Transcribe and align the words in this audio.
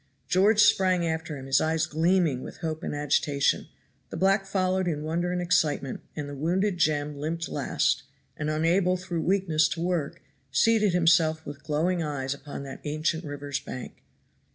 George 0.27 0.61
sprang 0.63 1.05
after 1.05 1.37
him, 1.37 1.45
his 1.45 1.61
eyes 1.61 1.85
gleaming 1.85 2.41
with 2.41 2.61
hope 2.65 2.81
and 2.81 2.95
agitation; 2.95 3.67
the 4.09 4.17
black 4.17 4.47
followed 4.47 4.87
in 4.87 5.03
wonder 5.03 5.31
and 5.31 5.43
excitement, 5.43 6.01
and 6.15 6.27
the 6.27 6.33
wounded 6.33 6.79
Jem 6.79 7.15
limped 7.19 7.47
last, 7.47 8.01
and, 8.35 8.49
unable 8.49 8.97
through 8.97 9.21
weakness 9.21 9.67
to 9.67 9.79
work, 9.79 10.23
seated 10.51 10.93
himself 10.93 11.45
with 11.45 11.63
glowing 11.63 12.01
eyes 12.01 12.33
upon 12.33 12.63
that 12.63 12.81
ancient 12.83 13.23
river's 13.23 13.59
bank. 13.59 14.01